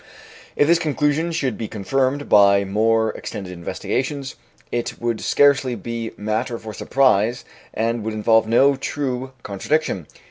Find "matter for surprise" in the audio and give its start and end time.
6.17-7.45